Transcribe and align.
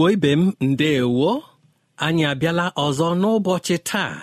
Igbo 0.00 0.10
ibe 0.10 0.32
m 0.36 0.52
ndeewo 0.60 1.30
anyị 2.04 2.24
abịala 2.32 2.64
ọzọ 2.84 3.08
n'ụbọchị 3.20 3.76
taa. 3.88 4.14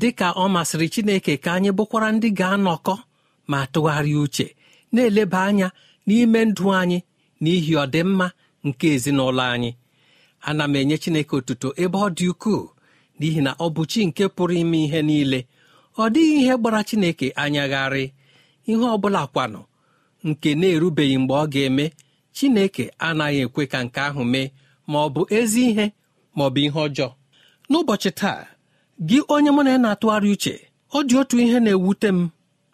Dịka 0.00 0.28
ọ 0.32 0.44
masịrị 0.54 0.86
chineke 0.94 1.32
ka 1.44 1.50
anyị 1.56 1.70
bụkwara 1.76 2.08
ndị 2.14 2.28
ga-anọkọ 2.38 2.94
ma 3.50 3.58
tụgharịa 3.72 4.20
uche 4.24 4.46
na-eleba 4.92 5.40
anya 5.48 5.68
n'ime 6.06 6.40
ndụ 6.48 6.64
anyị 6.80 6.98
n'ihi 7.42 7.72
ọdịmma 7.82 8.26
nke 8.66 8.86
ezinụlọ 8.94 9.42
anyị. 9.54 9.70
Ana 10.48 10.64
m 10.68 10.74
enye 10.80 10.96
chineke 11.02 11.32
otuto 11.38 11.68
ebe 11.82 11.98
ọ 11.98 12.08
dị 12.16 12.26
ukwuu 12.32 12.64
n'ihi 13.18 13.40
na 13.46 13.52
ọ 13.64 13.66
bụ 13.74 13.82
chi 13.90 14.00
nke 14.08 14.24
pụrụ 14.36 14.54
ime 14.62 14.78
ihe 14.86 15.00
niile. 15.08 15.40
Ọ 16.02 16.04
dịghị 16.14 16.34
ihe 16.42 16.54
gbara 16.60 16.80
chineke 16.88 17.26
anyagharị. 17.42 18.04
Ihe 18.70 18.84
ọ 18.94 18.96
bụla 19.02 19.22
kwanụ 19.32 19.60
nke 20.28 20.48
na-erubeghị 20.60 21.16
mgbe 21.22 21.34
ọ 21.34 21.44
ga-eme 21.52 21.84
chineke 22.36 22.84
anaghị 23.06 23.38
ekwe 23.46 23.62
ka 23.72 23.78
nke 23.86 24.00
ahụ 24.08 24.22
mee. 24.32 24.48
Ma 24.90 24.98
ọ 25.06 25.08
bụ 25.14 25.22
ezi 25.38 25.60
ihe 25.70 25.86
ma 26.36 26.42
ọ 26.46 26.50
bụ 26.54 26.58
ihe 26.66 26.78
ọjọọ. 26.86 27.08
N'ụbọchị 27.70 28.10
taa 28.20 28.40
gị 29.08 29.18
onye 29.34 29.50
mụ 29.54 29.60
na 29.64 29.70
ya 29.74 29.78
na-atụgharị 29.84 30.28
uche 30.34 30.54
ọ 30.96 30.98
dị 31.08 31.14
otu 31.20 31.36
ihe 31.44 31.58
na-ewute 31.64 32.08
m 32.16 32.28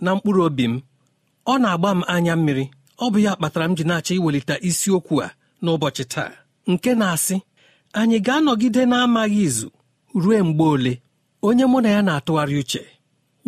na 0.04 0.10
mkpụrụ 0.15 0.43
obi 0.49 0.65
m. 0.72 0.75
Ọ 1.47 1.54
na-agba 1.62 1.91
m 1.99 2.00
anya 2.15 2.34
mmiri. 2.38 2.65
Ọ 3.04 3.06
bụ 3.12 3.19
ya 3.27 3.32
kpatara 3.38 3.65
m 3.69 3.72
ji 3.77 3.84
na-achọ 3.88 4.12
iwelite 4.19 4.54
isiokwu 4.69 5.15
a 5.27 5.28
n'ụbọchị 5.62 6.04
taa. 6.12 6.31
Nke 6.71 6.91
na-asị 7.00 7.37
anyị 7.99 8.19
ga-anọgide 8.27 8.83
na-amaghị 8.91 9.41
izu 9.48 9.69
ruo 10.22 10.38
mgbe 10.48 10.65
ole? 10.75 10.93
Onye 11.47 11.65
mụ 11.72 11.78
na 11.84 11.88
ya 11.97 12.00
na-atụgharị 12.06 12.56
uche 12.62 12.83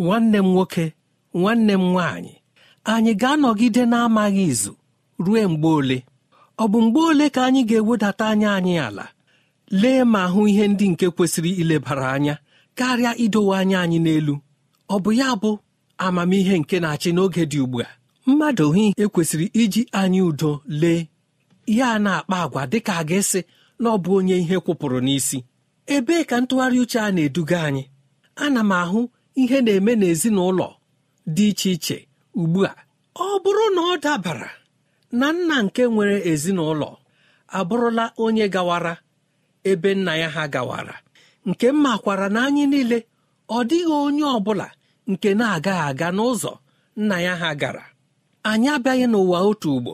nwanne 0.03 0.37
m 0.37 0.47
nwoke 0.53 0.85
nwanne 1.39 1.73
m 1.73 1.83
nwaanyị 1.93 2.33
anyị 2.93 3.11
ga-anọgide 3.21 3.83
na-amaghị 3.91 4.43
izu 4.51 4.73
ruo 5.25 5.41
mgbe 5.51 5.67
ole? 5.79 5.97
Ọ 6.63 6.65
bụ 6.71 6.77
mgbe 6.85 6.99
ole 7.09 7.27
ka 7.35 7.41
anyị 7.47 7.61
ga-ewedata 7.69 8.25
anya 8.31 8.49
anyị 8.57 8.75
ala? 8.87 9.05
Lee 9.81 10.03
ma 10.03 10.21
hụ 10.33 10.41
ihe 10.51 10.65
ndị 10.67 10.85
nke 10.91 11.07
kwesịrị 11.15 11.51
ilebara 11.61 12.07
anya 12.15 12.35
karịa 12.77 13.11
idowe 13.23 13.53
anya 13.61 13.77
anyị 13.83 13.99
n'elu. 14.05 14.35
Ọ 14.89 14.95
bụ 15.03 15.11
ya 15.19 15.29
bụ 15.41 15.51
amamihe 16.05 16.55
nke 16.59 16.75
na-achị 16.79 17.09
n'oge 17.13 17.43
dị 17.51 17.59
ugbu 17.63 17.77
a. 17.81 17.87
Mmadụ 18.27 18.65
hụ 18.75 18.83
ekwesịrị 19.03 19.45
iji 19.61 19.81
anyị 19.99 20.21
udo 20.29 20.51
lee. 20.81 21.01
Ya 21.77 21.89
na-akpa 22.03 22.37
agwa 22.43 22.61
dịka 22.71 22.93
a 22.97 23.03
ga-esi 23.09 23.41
na 23.81 23.87
ọ 23.89 23.97
bụ 24.03 24.11
onye 24.17 24.35
ihe 24.43 24.57
kwụpụrụ 24.65 24.99
n'isi. 25.05 25.37
Ebee 25.95 26.23
ka 26.29 26.35
ntụgharị 26.41 26.77
uche 26.83 26.99
a 26.99 27.09
na-eduga 27.15 27.57
anyị? 27.67 27.83
Ana 28.43 28.61
m 28.63 28.71
ahụ 28.81 29.01
ihe 29.41 29.57
na-eme 29.65 29.93
n'ezinụlọ 29.99 30.67
dị 31.35 31.45
iche 31.51 31.69
iche 31.75 31.97
ugbu 32.39 32.59
a. 32.65 32.71
Ọ 33.15 33.25
bụrụ 33.43 33.65
na 33.75 33.81
ọ 33.81 33.93
dabara 34.03 34.49
na 35.11 35.27
nna 35.33 35.55
nke 35.65 35.83
nwere 35.93 36.17
ezinụlọ 36.31 36.89
abụrụla 37.57 38.05
onye 38.23 38.45
gawara 38.53 38.93
ebe 39.69 39.89
nna 39.95 40.13
ya 40.21 40.29
ha 40.35 40.43
gawara. 40.53 40.95
Nke 41.45 41.67
m 41.71 41.77
makwara 41.83 42.27
na 42.33 42.39
anyị 42.47 42.63
niile 42.71 42.99
ọ 43.49 43.59
dịghị 43.69 43.93
onye 44.05 44.23
ọ 44.23 44.37
bụla 44.45 44.67
nke 45.11 45.29
na-agaghị 45.39 45.83
aga 45.89 46.07
n'ụzọ 46.17 46.51
nna 47.01 47.15
ya 47.25 47.33
ha 47.41 47.49
gara. 47.61 47.85
Anyị 48.49 48.67
abịaghị 48.75 49.05
n'ụwa 49.11 49.37
otu 49.49 49.69
ugbo. 49.77 49.93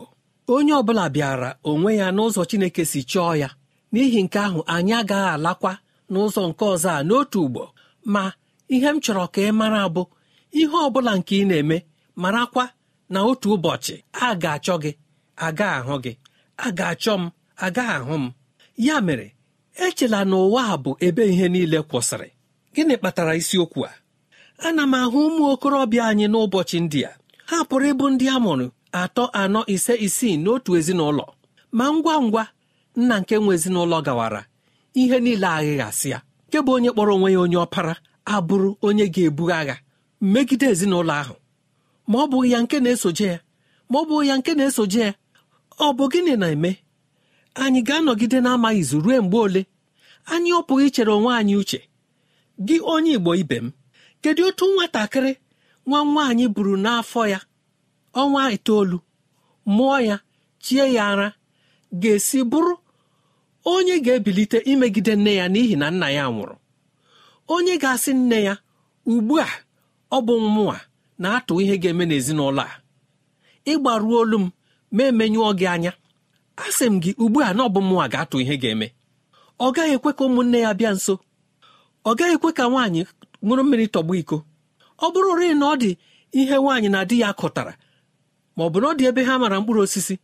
Onye 0.54 0.72
ọ 0.72 0.82
bụla 0.86 1.04
bịara 1.14 1.50
onwe 1.70 1.90
ya 2.00 2.06
n'ụzọ 2.16 2.40
Chineke 2.50 2.82
si 2.90 3.00
chọọ 3.10 3.32
ya. 3.42 3.48
N'ihi 3.92 4.20
nke 4.26 4.38
ahụ 4.46 4.60
anyị 4.74 4.92
agaghị 5.00 5.28
alakwa 5.36 5.72
n'ụzọ 6.12 6.42
nke 6.50 6.64
ọzọ 6.72 6.88
a 6.98 7.02
n'otu 7.08 7.38
ugbo. 7.46 7.62
Ma 8.12 8.22
ihe 8.74 8.88
m 8.94 8.98
chọrọ 9.04 9.24
ka 9.34 9.40
ị 9.40 9.52
mara 9.60 9.82
bụ 9.94 10.02
ihe 10.60 10.76
ọ 10.86 10.90
bụla 10.94 11.12
nke 11.18 11.34
ị 11.42 11.44
na-eme 11.48 11.76
marakwa 12.22 12.64
na 13.12 13.18
otu 13.30 13.48
ụbọchị 13.56 13.94
a 14.12 14.34
ga-achọ 14.42 14.74
gị. 14.82 14.92
Aga 15.36 15.68
ahụ 15.78 15.94
gị. 16.04 16.12
A 16.56 16.66
ga-achọ 16.78 17.14
m 17.20 17.30
agaghị 17.56 17.94
ahụ 17.98 18.14
m. 18.22 18.32
Ya 18.76 19.00
mere 19.00 19.26
echela 19.84 20.24
na 20.24 20.36
ụwa 20.36 20.62
a 20.72 20.76
bụ 20.82 20.90
ebe 21.06 21.22
ihe 21.32 21.48
niile 21.48 21.78
kwụsịrị. 21.88 22.28
Gịnị 22.74 22.94
kpatara 22.98 23.32
isiokwu 23.40 23.80
a? 23.86 23.90
Ana 24.66 24.82
m 24.86 24.94
ahụ 25.00 25.18
ụmụ 25.28 25.42
okorobịa 25.52 26.02
anyị 26.10 26.26
n'ụbọchị 26.32 26.78
ndị 26.84 27.00
a. 27.04 27.12
Ha 27.50 27.56
pụrụ 27.68 27.86
ịbụ 27.92 28.04
ndị 28.12 28.26
a 28.28 28.36
mụrụ 28.44 28.66
atọ 29.00 29.24
anọ 29.40 29.60
ise 29.74 29.94
isii 30.06 30.36
n'otu 30.42 30.70
ezinụlọ. 30.78 31.24
Ma 31.76 31.84
ngwa 31.94 32.14
ngwa 32.26 32.44
nna 32.96 33.14
nke 33.20 33.34
nwe 33.38 33.52
ezinụlọ 33.56 33.98
gawara. 34.06 34.42
Ihe 35.00 35.16
niile 35.20 35.46
aghịghasị 35.46 36.08
ya. 36.12 36.18
Nke 36.48 36.58
bụ 36.64 36.70
onye 36.76 36.90
kpọrọ 36.94 37.12
onwe 37.16 37.28
ya 37.34 37.40
onye 37.44 37.56
ọpara 37.64 37.94
abụrụ 38.34 38.70
onye 38.86 39.06
ga-ebu 39.14 39.44
agha 39.58 39.76
megide 40.32 40.66
ezinụlọ 40.72 41.12
ahụ. 41.22 41.34
Ma 42.08 42.16
ọ 42.18 42.26
bụghị 42.30 42.48
ya 42.52 42.58
nke 42.64 42.76
na-esoje 42.80 43.26
ya. 43.32 43.38
Ma 43.90 43.96
ọ 44.00 44.04
bụghị 44.08 44.26
ya 44.30 44.34
nke 44.38 44.52
na-esoje 44.58 45.00
ya. 45.04 45.10
Ọ 45.84 45.86
bụ 45.96 46.04
gịnị 46.12 46.32
na-eme? 46.40 46.70
Anyị 47.62 47.80
ga-anọgide 47.86 48.38
na-amaghị 48.44 48.80
izu 48.82 48.96
ruo 49.04 49.18
mgbe 49.24 49.38
ole? 49.46 49.62
Anyị 50.32 50.50
ọ 50.58 50.60
pụghị 50.66 50.84
ichere 50.88 51.12
onwe 51.16 51.30
anyị 51.40 51.54
uche? 51.62 51.80
Gị 52.66 52.76
onye 52.92 53.12
igbo 53.16 53.30
ibe 53.42 53.56
m 53.64 53.66
kedu 54.22 54.42
otu 54.48 54.64
nwatakịrị 54.74 55.32
nwa 55.86 56.00
nwaanyị 56.10 56.44
buru 56.54 56.74
n'afọ 56.84 57.22
ya 57.32 57.40
ọnwa 58.20 58.42
itoolu 58.56 58.98
mụọ 59.76 59.96
ya 60.08 60.16
chie 60.64 60.84
ya 60.96 61.02
ara 61.12 61.28
ga-esi 62.00 62.38
bụrụ 62.50 62.74
onye 63.72 63.94
ga-ebilite 64.04 64.58
imegide 64.72 65.12
nne 65.16 65.32
ya 65.40 65.46
n'ihi 65.52 65.76
na 65.80 65.86
nna 65.94 66.08
ya 66.16 66.24
nwụrụ? 66.32 66.56
Onye 67.54 67.74
ga-asị 67.82 68.12
nne 68.20 68.38
ya 68.48 68.54
ugbu 69.10 69.34
a 69.40 69.48
ọ 70.10 70.18
bụ 70.26 70.34
mmụọ 70.44 70.76
na-atụ 71.22 71.52
ihe 71.62 71.74
ga-eme 71.82 72.04
n'ezinụlọ 72.08 72.62
a. 72.62 72.74
Ịgbaruo 73.72 74.18
olu 74.22 74.38
m 74.38 74.46
ma 74.96 75.02
emenyụọ 75.10 75.50
gị 75.58 75.66
anya. 75.74 75.92
Asị 76.64 76.84
m 76.92 76.94
gị 77.02 77.10
ugbu 77.22 77.38
a 77.46 77.54
na 77.56 77.62
ọ 77.64 77.68
bụ 77.74 77.80
mmụọ 77.84 78.04
ga-atụ 78.12 78.36
ihe 78.42 78.54
ga-eme. 78.62 78.86
Ọ 79.64 79.66
gaghị 79.74 79.92
ekwe 79.96 80.10
ka 80.16 80.22
ụmụnne 80.28 80.58
ya 80.64 80.70
bịa 80.78 80.90
nso. 80.96 81.14
Ọ 82.04 82.10
gaghị 82.18 82.34
ekwe 82.36 82.50
ka 82.58 82.64
nwaanyị 82.70 83.02
ṅụrụ 83.46 83.62
mmiri 83.64 83.86
tọgbu 83.94 84.12
iko. 84.20 84.36
Ọ 85.04 85.06
bụrụ 85.12 85.30
rịị 85.40 85.54
na 85.60 85.66
ọ 85.72 85.74
dị 85.82 85.90
ihe 86.40 86.56
nwaanyị 86.62 86.88
na 86.94 87.00
di 87.08 87.16
ya 87.22 87.28
kụtara 87.38 87.72
ma 88.56 88.62
ọ 88.64 88.68
bụ 88.72 88.78
na 88.82 88.86
ọ 88.88 88.94
dị 88.98 89.04
ebe 89.10 89.22
ha 89.28 89.34
mara 89.42 89.56
mkpụrụ 89.60 89.80
osisi 89.86 90.14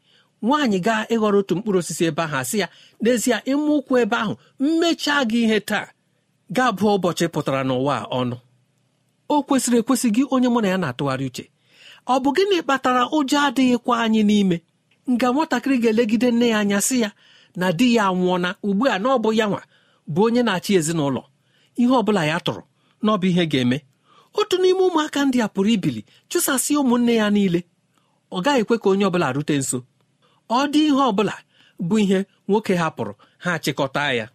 nwaanyị 0.43 0.79
gaa 0.87 1.03
ịghọrọ 1.15 1.39
otu 1.43 1.53
mkpụrụ 1.57 1.79
osisi 1.83 2.03
ebe 2.11 2.23
ahụ 2.27 2.37
asị 2.41 2.57
ya 2.63 2.67
n'ezie 3.03 3.37
ịmụ 3.53 3.71
ụkwụ 3.79 3.95
ebe 4.03 4.17
ahụ 4.23 4.35
mmechaa 4.61 5.21
gị 5.31 5.39
ihe 5.45 5.59
taa. 5.69 5.87
Ga-abụ 6.57 6.85
ụbọchị 6.97 7.27
pụtara 7.35 7.61
n'ụwa 7.69 7.97
ọnụ. 8.21 8.37
O 9.29 9.43
kwesịrị 9.47 9.77
ekwesị 9.83 10.09
gị 10.15 10.23
onye 10.35 10.49
mụ 10.55 10.61
na 10.63 10.69
ya 10.73 10.79
na-atụgharị 10.83 11.27
uche. 11.31 11.45
Ọ 12.07 12.15
bụ 12.23 12.31
gịnị 12.37 12.57
kpatara 12.63 13.03
ụjọ 13.17 13.39
adịghịkwa 13.47 13.95
anyị 14.05 14.23
n'ime? 14.29 14.57
Nga 15.11 15.27
nwatakịrị 15.33 15.77
ga-elegide 15.83 16.29
nne 16.31 16.47
ya 16.53 16.59
anya 16.59 16.81
sị 16.81 16.97
ya 17.05 17.11
na 17.57 17.67
di 17.79 17.87
ya 17.97 18.05
nwụọna 18.17 18.49
ugbu 18.67 18.85
a 18.89 18.99
na 19.03 19.09
ọ 19.09 19.19
bụ 19.23 19.31
ya 19.39 19.47
nwa 19.51 19.63
bụ 20.13 20.21
onye 20.27 20.43
na-achị 20.47 20.73
ezinụlọ. 20.79 21.23
Ihe 21.81 21.89
ọ 21.89 22.03
bụla 22.07 22.23
ya 22.31 22.37
tụrụ 22.47 22.63
na 23.03 23.09
ọ 23.13 23.17
bụ 23.21 23.27
ihe 23.31 23.45
ga-eme. 23.53 23.79
Otu 24.39 24.57
n'ime 24.63 24.81
ụmụaka 24.89 25.21
ndị 25.27 25.39
a 25.45 25.49
pụrụ 25.55 25.69
ibili 25.77 26.03
chụsasị 26.31 26.73
ụmụnne 26.81 27.13
ya 27.21 27.27
niile. 27.35 27.61
Ọ 28.33 28.39
gaghị 28.45 28.61
ekwe 28.63 28.77
ka 28.83 28.89
onye 28.93 29.05
ọbụla 29.09 29.29
rute 29.37 29.55
nso. 29.61 29.79
Ọ 30.49 30.59
dị 30.73 30.81
ihe 30.89 31.03
ọbụla 31.11 31.35
bụ 31.89 31.95
ihe 32.03 32.19
nwoke 32.49 32.75
hapụrụ 32.83 33.13
ha 33.45 33.51
chịkọta 33.65 34.03
ya. 34.19 34.27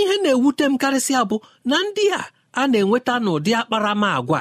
Ihe 0.00 0.14
na-ewute 0.22 0.64
m 0.70 0.74
karịsịa 0.82 1.22
bụ 1.30 1.36
na 1.68 1.76
ndị 1.86 2.04
a 2.18 2.22
a 2.52 2.62
na-enweta 2.70 3.14
n'ụdị 3.24 3.50
akparamagwa 3.60 4.40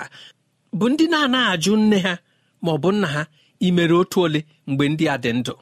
bụ 0.78 0.86
ndị 0.92 1.06
na-anaghị 1.12 1.50
ajụ 1.54 1.74
nne 1.78 1.98
ha. 2.06 2.14
Ma 2.64 2.70
ọ 2.72 2.78
bụ 2.84 2.90
nna 2.96 3.08
ha 3.16 3.22
imere 3.68 3.94
otu 4.02 4.18
ole 4.26 4.40
mgbe 4.68 4.84
ndị 4.92 5.06
a 5.14 5.16
dị 5.24 5.32
ndụ. 5.40 5.54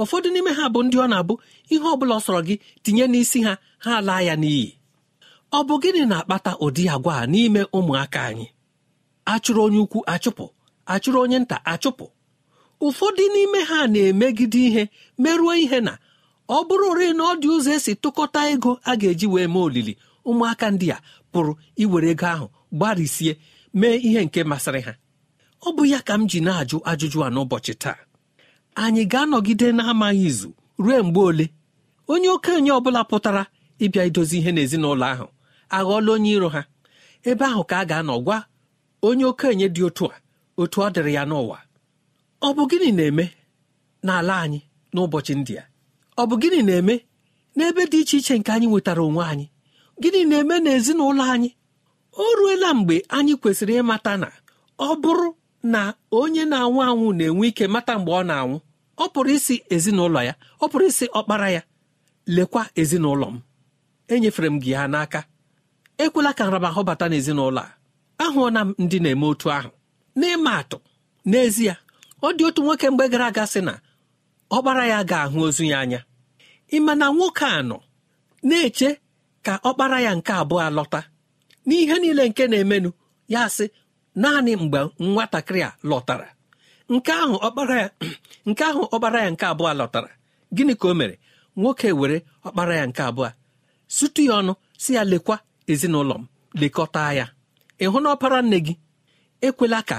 Ụfọdụ 0.00 0.28
n'ime 0.32 0.50
ha 0.58 0.64
bụ 0.74 0.80
ndị 0.86 0.96
ọ 1.04 1.06
na-abụ 1.12 1.34
ihe 1.72 1.86
ọ 1.92 1.96
bụla 1.98 2.14
ọ 2.18 2.20
sọrọ 2.24 2.40
gị 2.48 2.54
tinye 2.84 3.04
n'isi 3.12 3.38
ha 3.46 3.52
ha 3.84 3.92
laa 4.06 4.20
ya 4.28 4.34
n'iyi. 4.42 4.66
Ọ 5.56 5.58
bụ 5.66 5.74
gịnị 5.82 6.02
na-akpata 6.10 6.52
ụdị 6.64 6.82
agwa 6.94 7.12
a 7.22 7.26
n'ime 7.32 7.60
ụmụaka 7.76 8.20
anyị? 8.28 8.46
Achụrụ 9.32 9.60
onye 9.66 9.78
ukwu 9.84 9.98
achụpụ 10.14 10.44
achụrụ 10.92 11.18
onye 11.24 11.38
nta 11.44 11.56
achụpụ 11.72 12.06
ụfọdụ 12.86 13.22
n'ime 13.34 13.60
ha 13.70 13.78
na-emegide 13.92 14.58
ihe 14.68 14.82
merụọ 15.22 15.52
ihe 15.64 15.78
na 15.86 15.92
ọ 16.48 16.58
bụrụ 16.68 16.86
ore 16.92 17.06
na 17.18 17.22
ọ 17.30 17.32
dị 17.40 17.48
ụzọ 17.56 17.70
esi 17.76 17.92
tụkọta 18.02 18.40
ego 18.52 18.72
a 18.90 18.92
ga-eji 19.00 19.26
wee 19.32 19.46
mee 19.52 19.62
olili 19.66 19.92
ụmụaka 20.28 20.66
ndị 20.74 20.86
a 20.96 20.98
pụrụ 21.32 21.52
iwere 21.82 22.08
ego 22.14 22.26
ahụ 22.34 22.46
gbarịsie 22.76 23.32
mee 23.78 23.96
ihe 24.06 24.20
nke 24.26 24.40
masịrị 24.50 24.80
ha. 24.86 24.92
Ọ 25.66 25.68
bụ 25.76 25.82
ya 25.92 26.00
ka 26.06 26.14
m 26.18 26.22
ji 26.30 26.38
na-ajụ 26.46 26.76
ajụjụ 26.90 27.18
a 27.26 27.28
n'ụbọchị 27.34 27.74
taa. 27.82 27.98
Anyị 28.82 29.02
ga-anọgide 29.12 29.68
na-amaghị 29.76 30.24
izu 30.30 30.50
ruo 30.84 30.98
mgbe 31.06 31.20
ole? 31.30 31.46
Onye 32.12 32.28
okenye 32.36 32.70
ọ 32.70 32.80
bụla 32.84 33.02
pụtara 33.10 33.42
ịbịa 33.84 34.04
idozi 34.08 34.36
ihe 34.40 34.50
n'ezinụlọ 34.54 35.04
ahụ 35.12 35.26
aghọọla 35.76 36.10
onye 36.16 36.30
iro 36.36 36.48
ha. 36.54 36.62
Ebe 37.28 37.44
ahụ 37.50 37.62
ka 37.70 37.76
a 37.78 37.84
ga-anọ 37.90 38.14
gwa 38.24 38.36
onye 39.06 39.24
okenye 39.30 39.66
dị 39.74 39.82
otu 39.88 40.04
a 40.06 40.16
otu 40.60 40.78
ọ 40.80 40.88
dịrị 40.94 41.12
ya 41.16 41.22
n'ụwa. 41.30 41.58
Ọ 42.46 42.48
bụ 42.56 42.62
gịnị 42.70 42.88
na-eme 42.96 43.24
n'ala 44.06 44.34
anyị 44.44 44.60
n'ụbọchị 44.94 45.32
ndị 45.38 45.54
a? 45.62 45.64
Ọ 46.20 46.22
bụ 46.28 46.34
gịnị 46.42 46.60
na-eme 46.68 46.94
n'ebe 47.56 47.82
dị 47.92 47.98
iche 48.02 48.16
iche 48.20 48.34
nke 48.38 48.50
anyị 48.54 48.66
nwetara 48.70 49.02
onwe 49.08 49.22
anyị? 49.32 49.46
Gịnị 50.00 50.20
na-eme 50.30 50.54
n'ezinụlọ 50.64 51.22
anyị? 51.34 51.50
O 52.12 52.24
ruela 52.38 52.68
mgbe 52.78 52.96
anyị 53.16 53.32
kwesịrị 53.40 53.74
ịmata 53.80 54.12
na 54.22 54.28
ọ 54.78 54.88
bụrụ 55.02 55.28
na 55.62 55.94
onye 56.20 56.44
na-anwụ 56.50 56.78
anwụ 56.88 57.06
na-enwe 57.18 57.44
ike 57.50 57.64
mata 57.74 57.92
mgbe 57.98 58.12
ọ 58.12 58.22
na-anwụ. 58.28 58.56
Ọ 58.96 59.04
pụrụ 59.12 59.30
isi 59.36 59.54
ezinụlọ 59.74 60.20
ya 60.28 60.34
ọ 60.62 60.68
pụrụ 60.70 60.84
isi 60.90 61.06
ọkpara 61.18 61.48
ya 61.56 61.62
lekwa 62.34 62.62
ezinụlọ 62.80 63.26
m. 63.34 63.36
Enyefere 64.12 64.48
m 64.50 64.56
gị 64.62 64.72
ha 64.78 64.84
n'aka. 64.92 65.20
Ekwela 66.02 66.30
ka 66.38 66.42
nramahụ 66.46 66.80
bata 66.88 67.04
n'ezinụlọ 67.10 67.60
a. 67.60 67.68
Ahụọna 68.24 68.60
m 68.66 68.74
ndị 68.82 68.98
na-eme 69.02 69.26
otu 69.32 69.46
ahụ. 69.56 69.70
N'ịma 70.18 70.52
atụ 70.60 70.78
n'ezie 71.30 71.74
ọ 72.22 72.28
dị 72.36 72.42
otu 72.48 72.60
nwoke 72.64 72.86
mgbe 72.90 73.04
gara 73.12 73.26
aga 73.30 73.44
sị 73.52 73.60
na 73.66 73.74
ọkpara 74.56 74.84
ya 74.92 74.98
ga-ahụ 75.10 75.38
ozu 75.46 75.64
ya 75.72 75.78
anya. 75.84 76.00
Ịma 76.76 76.92
na 77.00 77.06
nwoke 77.14 77.44
a 77.44 77.60
nọ 77.68 77.76
na-eche 78.48 78.88
ka 79.44 79.52
ọkpara 79.68 79.98
ya 80.06 80.12
nke 80.18 80.32
abụọ 80.40 80.70
lọta? 80.76 81.00
N'ihe 81.66 81.94
niile 82.02 82.24
nke 82.28 82.44
na-emenụ 82.50 82.90
ya 83.32 83.42
sị 83.56 83.64
naanị 84.22 84.52
mgbe 84.62 84.78
nwatakịrị 85.12 85.60
a 85.68 85.70
lọtara. 85.90 86.28
Nke 86.92 87.12
ahụ 87.22 87.34
ọkpara 87.46 87.76
ya 87.82 87.88
nke 88.48 88.62
ahụ 88.70 88.82
ọkpara 88.94 89.18
ya 89.24 89.30
nke 89.34 89.44
abụọ 89.52 89.72
lọtara. 89.80 90.10
Gịnị 90.54 90.74
ka 90.80 90.86
o 90.88 90.94
mere? 90.98 91.14
Nwoke 91.60 91.88
were 92.00 92.16
ọkpara 92.46 92.74
ya 92.80 92.84
nke 92.90 93.02
abụọ. 93.08 93.28
Sutu 93.96 94.20
ya 94.28 94.34
ọnụ 94.40 94.52
si 94.82 94.90
ya 94.96 95.02
lekwa 95.10 95.36
ezinụlọ 95.72 96.14
m 96.20 96.24
lekọta 96.60 97.02
ya. 97.18 97.26
Ịhụ 97.84 97.98
na 98.02 98.08
ọpara 98.14 98.38
nne 98.42 98.58
gị? 98.66 98.74
Ekwela 99.46 99.80
ka 99.90 99.98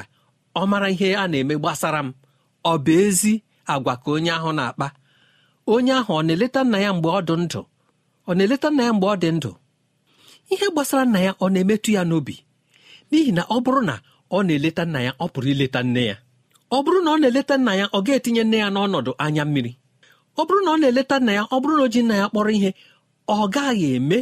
ọ 0.60 0.68
mara 0.72 0.88
ihe 0.94 1.10
a 1.16 1.24
na-eme 1.32 1.56
gbasara 1.62 2.00
m. 2.06 2.10
Ọ 2.64 2.74
bụ 2.84 2.92
ezi 3.06 3.34
agwa 3.74 3.94
ka 4.04 4.08
onye 4.16 4.32
ahụ 4.38 4.50
na-akpa. 4.58 4.88
Onye 5.74 5.94
ahụ 6.00 6.12
ọ 6.20 6.22
na-eleta 6.26 6.62
nna 6.66 6.78
ya 6.86 6.90
mgbe 6.96 7.10
ọ 7.10 7.20
dị 7.28 7.36
ndụ? 7.44 7.62
Ọ 8.30 8.32
na-eleta 8.38 8.68
nna 8.72 8.84
ya 8.88 8.92
mgbe 8.96 9.08
ọ 9.08 9.16
dị 9.22 9.30
ndụ? 9.38 9.52
Ihe 10.54 10.68
gbasara 10.74 11.04
nna 11.08 11.20
ya 11.26 11.32
ọ 11.32 11.46
na-emetụ 11.54 11.90
ya 11.98 12.02
n'obi? 12.10 12.36
N'ihi 13.12 13.32
na 13.38 13.44
ọ 13.44 13.58
bụrụ 13.64 13.82
na 13.90 13.96
ọ 14.36 14.44
na-eleta 14.48 14.84
nna 14.86 15.00
ya 15.08 15.12
ọ 15.24 15.26
pụrụ 15.34 15.48
ileta 15.54 15.82
nne 15.84 16.02
ya. 16.10 16.16
Ọ 16.76 16.78
bụrụ 16.84 17.00
na 17.06 17.10
ọ 17.12 17.18
na-eleta 17.22 17.56
nna 17.62 17.72
ya 17.80 17.86
ọ 17.88 18.00
ga-etinye 18.06 18.44
nne 18.48 18.58
ya 18.64 18.68
n'ọnọdụ 18.74 19.12
anya 19.24 19.44
mmiri. 19.48 19.72
Ọ 20.40 20.42
bụrụ 20.48 20.60
na 20.66 20.70
ọ 20.72 20.78
na-eleta 20.82 21.16
nna 21.20 21.32
ya 21.38 21.44
ọ 21.44 21.58
bụrụ 21.62 21.74
na 21.78 21.84
o 21.84 21.88
ji 21.94 22.02
nna 22.04 22.16
ya 22.22 22.26
kpọrọ 22.32 22.50
ihe 22.58 22.70
ọ 23.28 23.38
gaghị 23.54 23.88
eme 23.98 24.18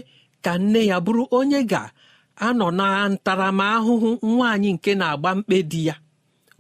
ka 0.46 0.52
nne 0.58 0.80
ya 0.92 0.98
bụrụ 1.06 1.24
onye 1.38 1.60
ga-anọ 1.72 2.68
na 2.80 2.86
ntaramahụhụ 3.14 4.10
nwaanyị 4.34 4.70
nke 4.76 4.92
na-agba 5.00 5.30
mkpe 5.38 5.58
di 5.72 5.82
ya 5.88 5.96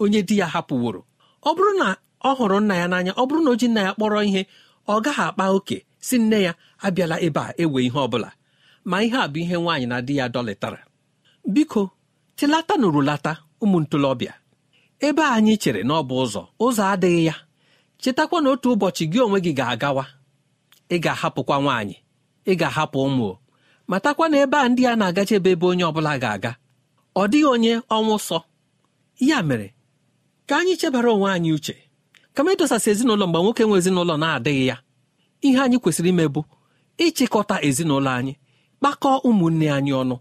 onye 0.01 0.21
di 0.27 0.35
ya 0.41 0.47
hapụworo. 0.53 1.01
Ọ 1.47 1.49
bụrụ 1.55 1.71
na 1.81 1.87
ọ 2.23 2.31
hụrụ 2.37 2.57
nna 2.63 2.75
ya 2.81 2.85
n'anya 2.91 3.11
ọ 3.11 3.23
bụrụ 3.27 3.41
na 3.45 3.49
o 3.51 3.55
ji 3.59 3.67
nna 3.71 3.81
ya 3.87 3.91
kpọrọ 3.95 4.19
ihe 4.29 4.41
ọ 4.87 4.95
gaghị 5.05 5.21
akpa 5.27 5.45
oke 5.57 5.77
si 6.07 6.15
nne 6.23 6.37
ya 6.45 6.51
abịala 6.85 7.15
ebe 7.25 7.39
a 7.39 7.51
ewe 7.63 7.79
ihe 7.87 7.99
ọ 7.99 8.07
bụla. 8.11 8.29
Ma 8.89 8.97
ihe 9.05 9.17
a 9.17 9.27
bụ 9.31 9.37
ihe 9.43 9.55
nwaanyị 9.63 9.85
na 9.91 9.97
di 10.07 10.13
ya 10.19 10.25
dọlịtara. 10.33 10.79
Biko 11.53 11.81
tilata 12.39 12.73
nụrụlata 12.81 13.31
ụmụ 13.63 13.77
ntolobịa 13.83 14.33
ebe 15.07 15.23
anyị 15.35 15.53
chere 15.61 15.81
na 15.87 15.93
ọ 15.99 16.01
bụ 16.07 16.15
ụzọ 16.23 16.41
ụzọ 16.65 16.83
adịghị 16.93 17.23
ya. 17.29 17.35
Chetakwa 18.01 18.37
na 18.43 18.49
otu 18.53 18.67
ụbọchị 18.73 19.03
gị 19.11 19.19
onwe 19.25 19.39
gị 19.45 19.51
ga-agawa. 19.59 20.05
Ị 20.89 20.97
ga-ahapụkwa 21.03 21.55
nwaanyị. 21.63 21.95
Ị 22.51 22.53
ga-ahapụ 22.59 22.97
ụmụ 23.07 23.27
matakwa 23.89 24.25
na 24.31 24.37
ebe 24.43 24.57
a 24.57 24.67
ndị 24.69 24.83
a 24.91 24.95
na-agacha 24.99 25.35
ebe 25.39 25.49
ebe 25.55 25.65
onye 25.71 25.83
ọbụla 25.89 26.11
ga-aga. 26.23 26.51
Ọ 27.15 27.23
dịghị 27.31 27.47
onye 27.53 27.73
ọnwụ 27.95 28.15
sọ. 28.27 28.37
Ya 29.29 29.37
mere 29.47 29.67
ka 30.47 30.53
anyị 30.59 30.73
chebara 30.79 31.09
onwe 31.15 31.29
anyị 31.35 31.51
uche. 31.57 31.75
Kama 32.35 32.49
ịdosasị 32.53 32.87
ezinụlọ 32.93 33.25
mgbe 33.27 33.39
nwoke 33.43 33.63
nwe 33.67 33.77
ezinụlọ 33.81 34.13
na-adịghị 34.21 34.65
ya. 34.71 34.77
Ihe 35.45 35.59
anyị 35.65 35.77
kwesịrị 35.83 36.09
ime 36.13 36.25
bụ 36.33 36.41
ịchịkọta 37.05 37.55
ezinụlọ 37.67 38.09
anyị 38.19 38.33
kpakọọ 38.79 39.15
ụmụnne 39.27 39.67
anyị 39.77 39.91
ọnụ. 40.01 40.15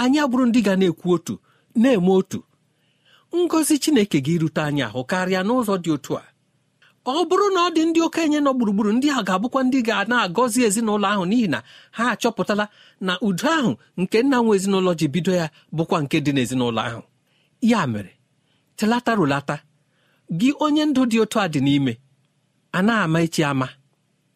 Anyị 0.00 0.18
abụrụ 0.24 0.44
ndị 0.48 0.60
ga 0.66 0.74
na-ekwu 0.80 1.08
otu 1.16 1.34
na-eme 1.82 2.10
otu. 2.18 2.40
Ngọzi 3.36 3.74
Chineke 3.82 4.18
ga-irute 4.24 4.60
anyị 4.68 4.82
ahụ 4.88 5.00
karịa 5.10 5.40
n'ụzọ 5.46 5.74
dị 5.84 5.90
otu 5.96 6.12
a. 6.16 6.24
Ọ 7.04 7.24
bụrụ 7.28 7.46
na 7.54 7.60
ọ 7.66 7.70
dị 7.76 7.82
ndị 7.88 8.00
okenye 8.06 8.38
nọ 8.44 8.50
gburugburu 8.56 8.90
ndị 8.96 9.08
a 9.18 9.20
ga-abụkwa 9.26 9.60
ndị 9.66 9.78
ga 9.86 9.96
na-agọzi 10.10 10.60
ezinụlọ 10.68 11.06
ahụ 11.12 11.24
n'ihi 11.30 11.46
na 11.52 11.58
ha 11.96 12.04
achọpụtala 12.12 12.64
na 13.06 13.12
udo 13.26 13.48
ahụ 13.58 13.70
nke 14.00 14.18
nna 14.22 14.36
nwe 14.42 14.52
ezinụlọ 14.58 14.90
ji 14.98 15.06
bido 15.14 15.32
ya 15.40 15.46
bụkwa 15.76 15.98
nke 16.04 16.16
dị 16.24 16.30
n'ezinụlọ 16.34 16.80
ahụ. 16.88 17.00
Ya 17.70 17.80
mere 17.92 18.12
telata 18.78 19.12
rụlata 19.18 19.56
gị 20.38 20.48
onye 20.64 20.82
ndụ 20.88 21.02
dị 21.10 21.16
otu 21.24 21.36
a 21.40 21.46
dị 21.52 21.60
n'ime 21.66 21.92
a 22.72 22.78
na-ama 22.86 23.18
echi 23.24 23.42
ama. 23.50 23.68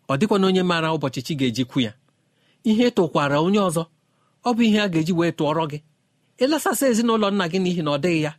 Ọ 0.08 0.16
dịkwana 0.18 0.44
onye 0.50 0.62
maara 0.70 0.88
ụbọchị 0.96 1.20
chi 1.26 1.32
ga-ejikwu 1.38 1.78
ya. 1.86 1.92
Ihe 2.70 2.86
tụkwara 2.96 3.36
onye 3.46 3.58
ọzọ 3.68 3.82
ọ 4.44 4.50
bụ 4.56 4.62
ihe 4.68 4.78
a 4.80 4.88
ga-eji 4.92 5.12
wee 5.18 5.32
tụọrọ 5.38 5.64
gị. 5.70 5.78
Ịlasasị 6.42 6.84
ezinụlọ 6.90 7.26
nna 7.32 7.44
gị 7.52 7.58
n'ihi 7.62 7.82
na 7.84 7.90
ọ 7.90 7.98
dịghị 8.04 8.20
ya. 8.26 8.32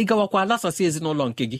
Ịgawakwa 0.00 0.40
lasasị 0.50 0.82
ezinụlọ 0.88 1.24
nke 1.30 1.44
gị. 1.52 1.58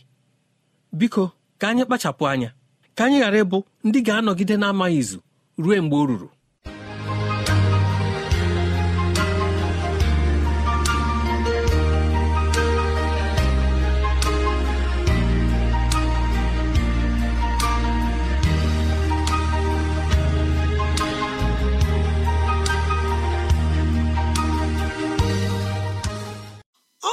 Biko 0.99 1.25
ka 1.61 1.67
anyị 1.71 1.83
kpachapụ 1.87 2.25
anya. 2.33 2.51
Ka 2.97 3.03
anyị 3.07 3.19
ghara 3.23 3.39
ịbụ 3.45 3.59
ndị 3.87 3.99
ga-anọgide 4.07 4.57
na-amaghị 4.61 4.99
izu 5.03 5.19
ruo 5.63 5.77
mgbe 5.83 5.97
o 5.97 6.07
ruru. 6.09 6.29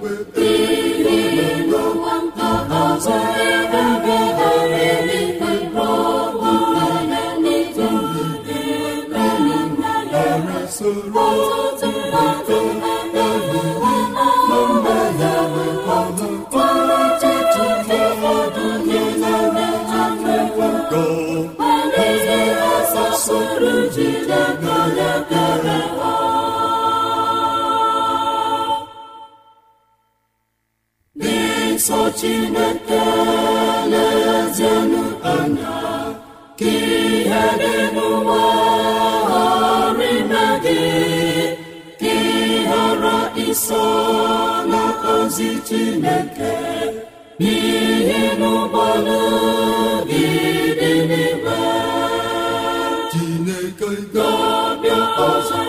ozi 45.31 45.49
chineke 45.67 46.53
n'ihi 47.39 48.21
n'ụgbọala 48.39 49.19
ga-abịa 54.13 54.99
ọzọ 55.29 55.59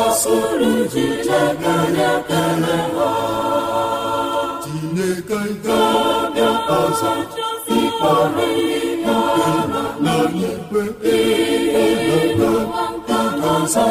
asasoro 0.00 0.72
Chineke 4.62 5.40
ga-abịa 5.64 6.50
ọzọ 6.80 7.12
ịkpọrọ 7.78 8.46
n'igwe 10.02 10.82
edodo 11.16 12.52
ọzọ 13.54 13.86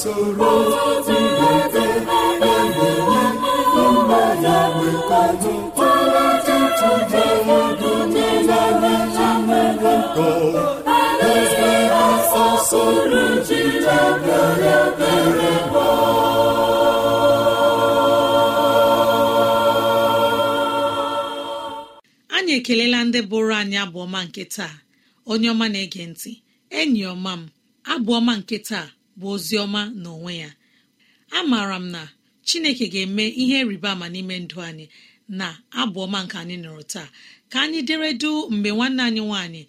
soro 0.00 0.52
Anyị 22.36 22.52
ekelela 22.58 22.98
ndị 23.04 23.20
bụrụ 23.30 23.52
anyị 23.60 23.76
abụọma 23.84 24.20
nke 24.26 24.42
taa. 24.54 24.74
Onye 25.30 25.48
ọma 25.54 25.66
na-ege 25.72 26.02
ntị 26.10 26.32
enyi 26.78 27.02
ọma 27.14 27.32
m 27.40 27.42
abụọma 27.92 28.32
nke 28.40 28.56
taa 28.68 28.86
bụ 29.18 29.26
ozi 29.34 29.54
ọma 29.64 29.80
n'onwe 30.02 30.32
ya. 30.42 30.50
Amaara 31.38 31.76
m 31.82 31.86
na 31.94 32.02
chineke 32.46 32.86
ga-eme 32.92 33.24
ihe 33.42 33.58
rịba 33.70 33.90
ama 33.94 34.06
n'ime 34.12 34.34
ndụ 34.44 34.56
anyị 34.68 34.86
na 35.38 35.46
abụọma 35.80 36.18
nke 36.24 36.36
anyị 36.42 36.56
nụrụ 36.62 36.82
taa. 36.92 37.08
Ka 37.50 37.56
anyị 37.64 37.80
deredu 37.88 38.30
mgbe 38.54 38.70
nwanne 38.76 39.02
anyị 39.08 39.22
nwanyị 39.28 39.62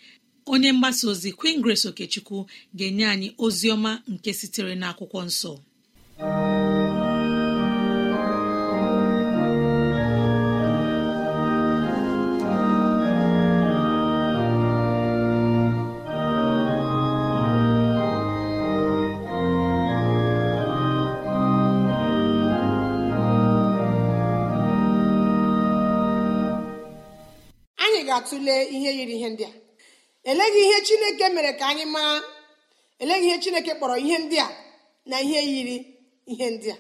onye 0.54 0.72
mgbasa 0.74 1.04
ozi 1.12 1.32
Queen 1.40 1.62
Grace 1.64 1.86
Okechukwu 1.92 2.38
ga-enye 2.78 3.06
anyị 3.14 3.28
ozi 3.46 3.68
ọma 3.76 3.92
nke 4.14 4.32
sitere 4.40 4.74
n'akwụkwọ 4.76 5.20
nsọ. 5.30 5.54
Ga-atụle 28.08 28.56
ihe 28.76 28.90
yiri 28.98 29.14
ihe 29.18 29.30
ndị 29.34 29.44
a. 29.50 29.67
eleghị 30.32 30.60
ihe 30.68 30.78
chineke 30.88 31.26
mere 31.36 31.52
ka 31.60 31.66
anyị 31.72 31.86
mara 31.94 32.14
eleghị 33.04 33.26
ihe 33.30 33.38
chineke 33.44 33.72
kpọrọ 33.78 33.96
ihe 34.06 34.18
ndị 34.24 34.38
a 34.40 34.48
na 35.10 35.18
ihe 35.26 35.40
yiri 35.52 35.78
ihe 36.32 36.48
ndị 36.56 36.70
a. 36.76 36.78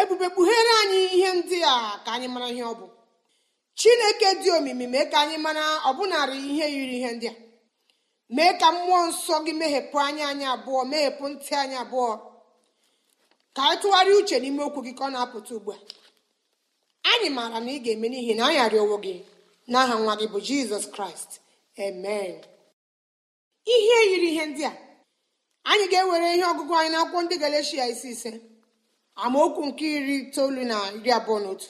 Ebube 0.00 0.26
kpughere 0.32 0.72
anyị 0.82 1.00
ihe 1.16 1.30
ndị 1.38 1.58
a 1.72 2.00
ka 2.04 2.10
anyị 2.16 2.28
mara 2.34 2.48
ihe 2.54 2.62
ọ 2.62 2.74
bụ. 2.80 2.86
Chineke 3.80 4.28
dị 4.42 4.48
omimi 4.56 4.86
mee 4.92 5.04
ka 5.12 5.16
anyị 5.24 5.36
mara 5.46 5.64
ọbụnarị 5.88 6.36
ihe 6.52 6.66
yiri 6.74 6.96
ihe 7.00 7.10
ndị 7.16 7.26
a. 7.28 7.34
Mee 8.36 8.52
ka 8.60 8.68
mmụọ 8.74 9.00
nsọ 9.08 9.34
gị 9.44 9.52
meghepụ 9.60 9.96
anya 10.06 10.24
anyị 10.32 10.44
abụọ 10.54 10.80
meghepụ 10.90 11.24
ntị 11.32 11.52
anyị 11.62 11.76
abụọ. 11.84 12.08
Ka 13.54 13.60
anyị 13.68 13.78
tụgharịa 13.82 14.16
uche 14.20 14.36
n'ime 14.42 14.62
okwu 14.68 14.80
gị 14.86 14.92
ka 14.98 15.04
ọ 15.04 15.10
na-apụta 15.14 15.50
ugbu 15.56 15.70
a. 15.72 15.78
Anyị 17.10 17.28
maara 17.36 17.58
na 17.64 17.70
ị 17.76 17.78
ga-eme 17.84 18.06
n'ihi 18.12 18.32
na 18.38 18.42
anyị 18.48 18.58
arịọwo 18.66 18.96
gị 19.04 19.14
n'aha 19.72 19.94
nwa 20.02 20.14
gị 20.20 20.26
bụ 20.32 20.38
jizọs 20.46 20.86
kraịst. 20.94 21.30
Amen. 21.78 22.34
Ihe 23.64 23.96
yiri 24.10 24.28
ihe 24.32 24.44
ndị 24.46 24.64
a 24.64 24.72
anyị 25.70 25.86
ga-ewere 25.92 26.28
ihe 26.36 26.44
ọgụgụ 26.52 26.72
anyị 26.78 26.90
n'akwụkwọ 26.92 27.20
ndị 27.24 27.36
galeshia 27.42 27.84
isi 27.92 28.08
ise 28.14 28.30
amaokwu 29.24 29.62
nke 29.68 29.84
iri 29.96 30.14
itoolu 30.22 30.62
na 30.70 30.76
iri 30.96 31.10
abụọ 31.18 31.38
na 31.42 31.48
otu. 31.54 31.68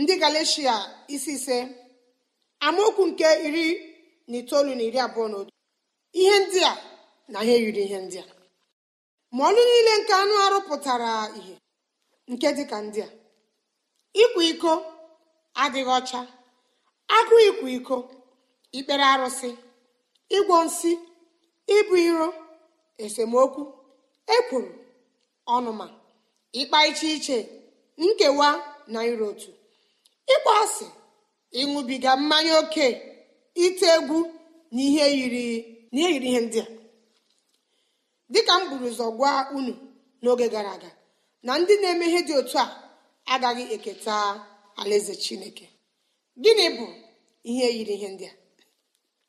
Ndị 0.00 0.14
galeshia 0.22 0.74
isi 1.14 1.32
ise 1.38 1.56
amaokwu 2.66 3.02
nke 3.10 3.26
iri 3.46 3.66
na 4.28 4.36
itoolu 4.40 4.72
na 4.78 4.82
iri 4.88 4.98
abụọ 5.06 5.26
na 5.30 5.36
otu. 5.40 5.52
Ihe 6.20 6.34
ndị 6.44 6.60
a 6.64 6.72
na 7.32 7.38
ihe 7.44 7.54
yiri 7.64 7.82
ihe 7.86 7.98
ndị 8.04 8.18
a. 8.18 8.26
Ma 9.34 9.42
ọlụ 9.48 9.60
niile 9.68 9.92
nke 10.00 10.12
anụ 10.20 10.34
arụ 10.44 10.58
pụtara 10.68 11.10
ihe 11.38 11.54
nke 12.32 12.48
dịka 12.56 12.78
ndị 12.86 13.00
a. 13.02 13.08
Ịkwa 14.22 14.42
iko 14.50 14.72
adịghị 15.62 15.90
ọcha 15.98 16.20
agụ 17.16 17.34
ịkwa 17.48 17.68
iko 17.78 17.96
ikpere 18.78 19.04
arụsị 19.14 19.50
ịgwọ 20.36 20.56
nsị 20.66 20.90
ibu 21.76 21.94
iro 22.08 22.28
esemokwu 23.04 23.62
ekwuru 24.36 24.70
ọnụma 25.54 25.86
ịkpa 26.60 26.78
iche 26.90 27.08
iche 27.16 27.36
nkewa 28.02 28.48
na 28.92 28.98
iro 29.10 29.26
otu. 29.32 29.50
Ịkpọ 30.34 30.50
asị 30.62 30.86
ịṅụbiga 31.60 32.10
mmanya 32.20 32.52
oke 32.62 32.86
ite 33.64 33.86
egwu 33.96 34.18
na 34.74 34.80
ihe 34.88 35.04
yiri 35.18 35.44
ihe 36.28 36.40
ndị 36.44 36.58
a. 36.64 36.66
Dịka 38.32 38.52
m 38.60 38.62
buru 38.70 38.86
ụzọ 38.90 39.06
gwa 39.18 39.30
unu 39.56 39.72
n'oge 40.22 40.46
gara 40.54 40.70
aga 40.76 40.90
na 41.46 41.52
ndị 41.60 41.74
na-eme 41.82 42.04
ihe 42.10 42.20
dị 42.26 42.32
otu 42.40 42.56
a 42.58 42.66
agaghị 43.32 43.64
eketa 43.74 44.14
alaeze 44.80 45.14
chineke. 45.24 45.66
Gịnị 46.42 46.66
bụ 46.76 46.86
ihe 47.50 47.66
yiri 47.76 47.94
ihe 47.98 48.08
ndị 48.14 48.24
a? 48.30 48.34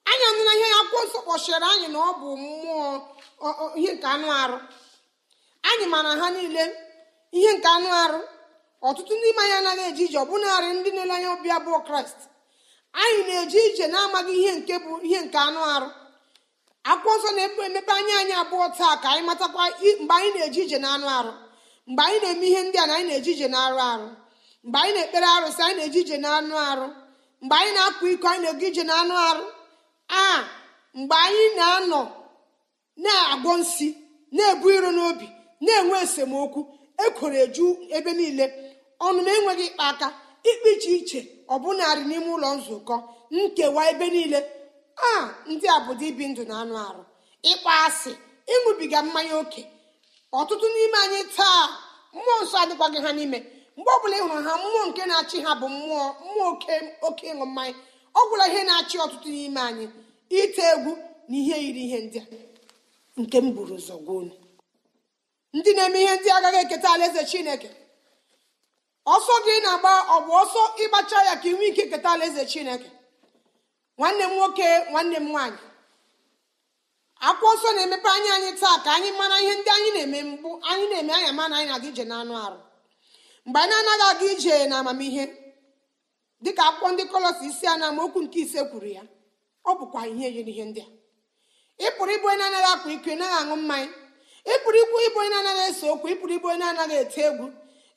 Anyị 0.09 0.23
anụla 0.29 0.51
ihe 0.59 0.67
akwụkwọ 0.79 0.99
nsọ 1.07 1.19
kpọchiri 1.25 1.67
anyị 1.73 1.87
na 1.93 1.99
ọ 2.09 2.11
bụ 2.19 2.29
mmụọ 2.41 2.85
ihe 3.79 3.91
nke 3.95 4.07
anụ 4.15 4.27
arụ. 4.41 4.57
Anyị 5.69 5.85
mara 5.93 6.11
ha 6.21 6.27
niile 6.35 6.63
ihe 7.37 7.51
nke 7.57 7.67
anụ 7.75 7.89
arụ 8.03 8.19
ọtụtụ 8.87 9.13
ndị 9.17 9.27
ime 9.31 9.41
anyị 9.43 9.55
anaghị 9.59 9.83
eje 9.89 10.03
ije 10.07 10.17
ọbụnarị 10.23 10.67
ndị 10.77 10.89
na-ele 10.95 11.13
anya 11.17 11.29
ọbịa 11.35 11.53
abụọ 11.59 11.79
kraịst. 11.87 12.19
Anyị 13.01 13.21
na-eje 13.27 13.59
ije 13.69 13.85
na-amaghị 13.93 14.33
ihe 14.41 14.51
nke 14.59 14.75
bụ 14.83 14.91
ihe 15.07 15.19
nke 15.25 15.37
anụ 15.47 15.61
arụ. 15.75 15.89
Akwụkwọ 16.91 17.13
nsọ 17.17 17.29
na-emepe 17.37 17.91
anya 17.99 18.13
anyị 18.21 18.33
abụọ 18.41 18.65
taa 18.77 18.95
ka 19.01 19.07
anyị 19.11 19.23
matakwa 19.29 19.63
mgbe 20.01 20.13
anyị 20.17 20.29
na-eje 20.35 20.61
ije 20.65 20.77
na 20.83 20.89
anụ 20.95 21.07
arụ. 21.17 21.31
Mgbe 21.89 22.01
anyị 22.07 22.19
na-eme 22.23 22.45
ihe 22.51 22.61
ndị 22.65 22.77
a 22.83 22.85
na 22.89 22.93
anyị 22.97 23.07
na-eje 23.09 23.31
ije 23.35 23.47
na 23.53 23.59
arụ 23.65 23.77
arụ. 23.91 24.07
Mgbe 24.65 24.77
anyị 24.81 24.91
na-ekpere 24.95 25.27
arụsị 25.35 25.61
anyị 25.65 25.75
na-eje 25.79 25.99
ije 26.03 26.17
na 26.23 26.29
anụ 26.39 26.55
arụ. 26.69 26.85
Mgbe 27.43 27.55
anyị 27.59 27.71
na-akwa 27.77 28.05
iko 28.13 28.27
anyị 28.31 28.41
na-ego 28.43 28.65
ije 28.69 28.83
na 28.89 28.93
anụ 29.01 29.15
arụ. 29.29 29.43
A 30.09 30.49
mgbe 30.97 31.15
anyị 31.25 31.45
na-anọ 31.57 32.01
na-agwọ 33.03 33.51
nsi 33.61 33.87
na-ebu 34.35 34.67
iro 34.75 34.89
n'obi 34.97 35.27
na-enwe 35.65 35.97
esemokwu 36.05 36.61
ekworo 37.05 37.35
eju 37.45 37.65
ebe 37.97 38.11
niile. 38.19 38.45
Ọnụ 39.05 39.19
m 39.25 39.27
enweghị 39.33 39.65
ịkpa 39.69 39.83
aka 39.91 40.07
ikpe 40.49 40.69
iche 40.75 40.89
iche 40.99 41.19
ọbụnarị 41.53 42.03
n'ime 42.09 42.29
ụlọ 42.35 42.47
nzukọ 42.57 42.95
nkewa 43.35 43.81
ebe 43.91 44.05
niile. 44.15 44.39
A 45.07 45.09
ndị 45.49 45.65
a 45.75 45.77
bụ 45.85 45.91
ibi 46.07 46.23
ndụ 46.31 46.43
na 46.49 46.55
anụ 46.61 46.75
arụ. 46.87 47.03
Ịkpa 47.51 47.71
asị 47.85 48.11
ịṅụbiga 48.53 48.99
mmanya 49.05 49.33
oke. 49.41 49.61
Ọtụtụ 50.39 50.65
n'ime 50.73 50.97
anyị 51.05 51.19
taa 51.37 51.61
mmụọ 52.15 52.33
nsọ 52.43 52.55
adịkwaghị 52.63 52.99
ha 53.05 53.11
n'ime. 53.17 53.37
Mgbe 53.77 53.89
ọbụla 53.97 54.15
ị 54.17 54.21
hụrụ 54.23 54.37
ha 54.47 54.53
mmụọ 54.61 54.81
nke 54.89 55.01
na-achị 55.09 55.37
ha 55.45 55.51
bụ 55.61 55.67
mmụọ 55.75 56.03
mmụọ 56.25 56.45
oke 56.51 56.73
oke 57.07 57.23
ịṅụ 57.31 57.45
mmanya. 57.49 57.75
Ọ 58.17 58.21
gwụla 58.27 58.45
ihe 58.51 58.61
na-achị 58.67 58.95
ọtụtụ 59.05 59.27
n'ime 59.33 59.61
anyị 59.69 59.85
ite 60.39 60.61
egwu 60.73 60.91
na 61.29 61.35
ihe 61.41 61.55
yiri 61.63 61.81
ihe 61.87 61.97
ndị 62.05 62.19
a 62.23 62.25
nke 63.21 63.37
m 63.43 63.47
buru 63.55 63.75
ụzọ 63.79 63.95
gwa 64.05 64.13
unu. 64.21 64.33
Ndị 65.57 65.71
na-eme 65.77 65.99
ihe 66.03 66.13
ndị 66.17 66.29
agaghị 66.37 66.59
eketa 66.65 66.87
alaeze 66.93 67.21
chineke. 67.31 67.69
Ọsọ 69.13 69.33
gị 69.45 69.53
na-agba 69.65 69.91
ọ 70.15 70.17
bụ 70.25 70.31
ọsọ 70.43 70.61
ịgbacha 70.83 71.19
ya 71.27 71.33
ka 71.41 71.47
ị 71.49 71.55
ike 71.67 71.83
keta 71.91 72.09
alaeze 72.15 72.43
chineke? 72.51 72.89
Nwanne 73.97 74.23
m 74.29 74.33
nwoke 74.37 74.67
nwanne 74.91 75.17
m 75.19 75.27
nwaanyị 75.31 75.61
akwụkwọ 77.27 77.51
nsọ 77.55 77.69
na-emepe 77.75 78.09
anya 78.15 78.31
anyị 78.37 78.51
taa 78.61 78.77
ka 78.83 78.89
anyị 78.95 79.09
mara 79.19 79.37
ihe 79.43 79.53
ndị 79.59 79.69
anyị 79.77 79.89
na-eme 79.95 80.19
mgbu 80.29 80.49
anyị 80.69 80.85
na-eme 80.91 81.13
anya 81.17 81.31
ma 81.37 81.43
na 81.49 81.55
anyị 81.57 81.67
na-aga 81.69 81.87
ije 81.91 82.03
n'anụ 82.09 82.33
arụ. 82.45 82.59
Mgbe 83.45 83.59
anyị 83.63 83.73
na-anaghị 83.85 84.05
aga 84.11 84.25
ije 84.33 84.53
na 84.69 84.75
amamihe 84.81 85.23
dịka 86.43 86.61
akwụkwọ 86.69 86.87
ndị 86.93 87.03
kọlọs 87.11 87.39
isi 87.47 87.65
a 87.67 87.77
na 87.79 87.85
amaokwu 87.91 88.19
nke 88.25 88.37
ise 88.43 88.59
kwuru 88.69 88.87
ya 88.97 89.03
ọ 89.65 89.71
bụkwa 89.79 90.01
ihe 90.11 90.27
yiri 90.35 90.51
ihe 90.53 90.65
ndị 90.69 90.81
a. 90.81 90.89
Ị 91.85 91.87
ịbụ 91.87 92.27
onye 92.31 92.37
na-anaghị 92.39 92.69
akwa 92.73 92.89
iko 92.95 93.11
naghị 93.19 93.35
aṅụ 93.41 93.55
mmanya. 93.61 93.89
Ị 94.51 94.53
pụrụ 94.63 94.77
ịbụ 94.83 94.95
ịbụ 95.07 95.17
onye 95.21 95.29
na-anaghị 95.33 95.63
ese 95.69 95.85
okwu 95.93 96.05
ị 96.13 96.15
pụrụ 96.19 96.33
ịbụ 96.37 96.47
onye 96.51 96.59
na-anaghị 96.63 96.95
ete 97.03 97.21
egwu. 97.29 97.45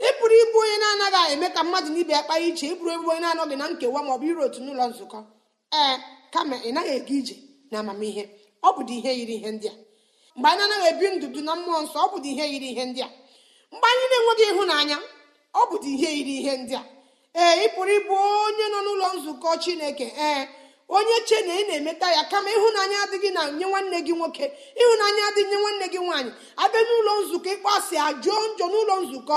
Ị 0.07 0.09
pụrụ 0.18 0.35
ịbụ 0.44 0.59
onye 0.64 0.76
na-anaghị 0.83 1.33
eme 1.35 1.46
ka 1.55 1.61
mmadụ 1.64 1.88
n'ibe 1.94 2.12
ya 2.16 2.22
kpaa 2.26 2.38
iche. 2.48 2.66
Ị 2.72 2.74
pụrụ 2.79 2.90
ịbụ 2.96 3.09
onye 3.12 3.20
na-anọghị 3.24 3.57
na 3.61 3.66
nkewa 3.72 4.00
ma 4.07 4.11
ọ 4.14 4.18
bụ 4.20 4.26
iro 4.31 4.42
otu 4.46 4.61
n'ụlọ 4.64 4.85
nzukọ. 4.90 5.18
Ee 5.81 5.96
kama 6.35 6.57
ị 6.57 6.70
naghị 6.76 6.92
aga 6.98 7.12
ije 7.18 7.35
na 7.70 7.76
amamihe 7.83 8.22
ọ 8.62 8.68
bụdị 8.76 8.94
ihe 8.98 9.11
yiri 9.18 9.35
ihe 9.38 9.50
ndị 9.57 9.68
a. 9.68 9.74
Mgbe 10.37 10.48
anyị 10.50 10.62
anaghị 10.66 10.87
ebi 10.92 11.07
ndụdụ 11.16 11.40
na 11.46 11.53
mmụọ 11.59 11.79
nsọ 11.85 11.98
ọ 12.05 12.07
bụdị 12.12 12.29
ihe 12.35 12.44
yiri 12.53 12.68
ihe 12.72 12.85
ndị 12.90 13.00
a. 13.03 13.09
Mgbe 13.72 13.87
anyị 13.92 14.05
na-enweghị 14.11 14.44
ịhụnanya 14.53 14.96
ọ 15.61 15.62
bụdị 15.70 15.88
ihe 15.96 16.09
yiri 16.16 16.33
ihe 16.40 16.53
ndị 16.62 16.74
a. 16.81 16.83
ee 17.35 17.55
ị 17.64 17.69
pụrụ 17.75 17.93
ịbụ 17.99 18.14
onye 18.47 18.66
nọ 18.73 18.79
n'ụlọ 18.85 19.07
nzukọ 19.16 19.49
chineke. 19.62 20.07
Ee 20.29 20.49
onye 20.88 21.16
che 21.29 21.40
na 21.47 21.53
ị 21.61 21.64
na-emeta 21.69 22.09
ya 22.16 22.23
kama 22.31 22.49
ịhụnanya 22.57 22.97
adịghị 23.05 23.31
na 23.37 23.43
nye 23.51 23.66
nwanne 23.71 23.99
gị 24.07 24.12
nwoke 24.19 24.45
ịhụnanya 24.83 25.23
adịghị 25.29 25.49
nye 25.51 25.57
nwanne 25.62 25.87
gị 25.93 25.99
nwaanyị. 26.07 26.31
Abịa 26.62 26.81
n'ụlọ 26.88 27.12
nzukọ 27.23 27.49
ịkpọasị 27.55 27.97
ajụọ 28.09 28.37
njọ 28.55 28.64
n'ụlọ 28.73 28.95
nzukọ. 29.05 29.37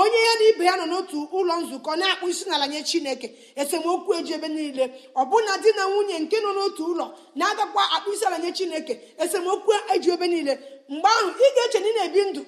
Onye 0.00 0.20
ya 0.26 0.34
na 0.38 0.44
ibe 0.50 0.64
ya 0.68 0.74
nọ 0.80 0.84
n'otu 0.90 1.16
ụlọ 1.38 1.54
nzukọ 1.62 1.90
na-akpụ 2.00 2.26
isi 2.32 2.44
n'ala 2.48 2.66
nye 2.72 2.80
chineke. 2.88 3.28
Esemokwu 3.60 4.10
eji 4.18 4.32
ebe 4.36 4.48
niile. 4.48 4.84
Ọbụna 5.20 5.52
di 5.62 5.70
na 5.76 5.84
nwunye 5.90 6.16
nke 6.24 6.36
nọ 6.44 6.50
n'otu 6.56 6.82
ụlọ 6.92 7.06
na-agakwa 7.38 7.82
akpụ 7.96 8.08
isi 8.14 8.24
ala 8.28 8.38
nye 8.42 8.50
chineke 8.58 8.94
esemokwu 9.22 9.70
eji 9.94 10.08
ebe 10.14 10.26
niile. 10.32 10.54
Mgbe 10.92 11.08
ahụ 11.18 11.28
ị 11.44 11.46
ga-eche 11.56 11.78
na 11.80 11.88
ị 11.88 11.92
na-ebi 11.96 12.20
ndụ. 12.30 12.42